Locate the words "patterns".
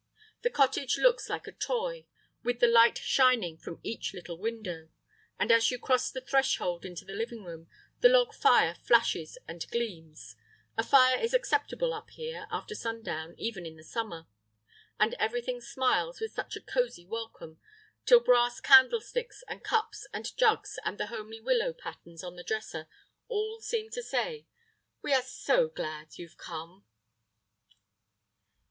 21.73-22.23